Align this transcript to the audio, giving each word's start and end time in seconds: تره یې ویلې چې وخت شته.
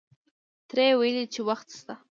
تره 0.67 0.83
یې 0.87 0.93
ویلې 0.99 1.23
چې 1.33 1.39
وخت 1.49 1.67
شته. 1.77 1.93